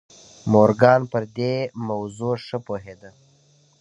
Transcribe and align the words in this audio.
مورګان 0.51 1.01
پر 1.11 1.23
دې 1.37 1.53
موضوع 1.87 2.35
ښه 2.45 2.57
پوهېده. 2.65 3.09